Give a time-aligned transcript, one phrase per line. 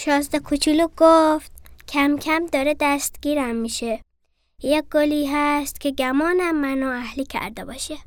[0.00, 1.52] شازده کوچولو گفت
[1.88, 4.00] کم کم داره دستگیرم میشه.
[4.62, 7.98] یک گلی هست که گمانم منو اهلی کرده باشه.